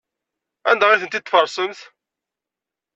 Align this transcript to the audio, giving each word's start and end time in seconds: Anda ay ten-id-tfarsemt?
Anda 0.69 0.85
ay 0.89 0.99
ten-id-tfarsemt? 1.01 1.79